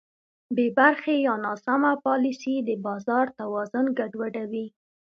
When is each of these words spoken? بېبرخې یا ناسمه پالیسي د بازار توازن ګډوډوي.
بېبرخې 0.55 1.15
یا 1.25 1.33
ناسمه 1.45 1.91
پالیسي 2.05 2.55
د 2.67 2.69
بازار 2.85 3.25
توازن 3.39 3.85
ګډوډوي. 3.97 4.65